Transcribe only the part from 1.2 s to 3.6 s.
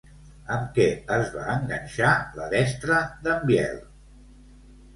va enganxar la destra d'en